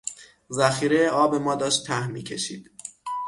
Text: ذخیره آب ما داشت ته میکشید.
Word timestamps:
ذخیره 0.51 1.07
آب 1.09 1.35
ما 1.35 1.55
داشت 1.55 1.85
ته 1.85 2.07
میکشید. 2.07 2.71